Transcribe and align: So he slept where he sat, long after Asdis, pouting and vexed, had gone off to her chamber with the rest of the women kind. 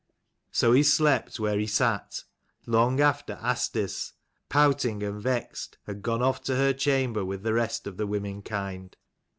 So 0.49 0.71
he 0.71 0.81
slept 0.81 1.39
where 1.39 1.59
he 1.59 1.67
sat, 1.67 2.23
long 2.65 2.99
after 2.99 3.35
Asdis, 3.35 4.13
pouting 4.49 5.03
and 5.03 5.21
vexed, 5.21 5.77
had 5.85 6.01
gone 6.01 6.23
off 6.23 6.41
to 6.45 6.55
her 6.55 6.73
chamber 6.73 7.23
with 7.23 7.43
the 7.43 7.53
rest 7.53 7.85
of 7.85 7.97
the 7.97 8.07
women 8.07 8.41
kind. 8.41 8.97